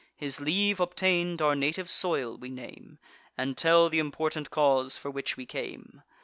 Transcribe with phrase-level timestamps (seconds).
[0.17, 2.97] His leave obtain'd, our native soil we name,
[3.37, 6.01] And tell th' important cause for which we came.